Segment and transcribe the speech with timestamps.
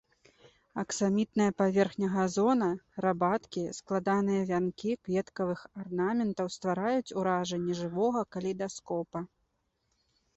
[0.83, 2.69] Аксамітная паверхня газона,
[3.05, 9.19] рабаткі, складаныя вянкі кветкавых арнаментаў ствараюць уражанне жывога калейдаскопа.